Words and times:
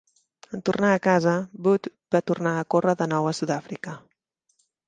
En 0.57 0.61
tornar 0.69 0.89
a 0.93 1.01
casa, 1.07 1.33
Budd 1.67 1.91
va 2.15 2.23
tornar 2.31 2.57
a 2.57 2.65
córrer 2.75 2.99
de 3.03 3.11
nou 3.15 3.31
a 3.33 3.35
Sud-àfrica. 3.41 3.99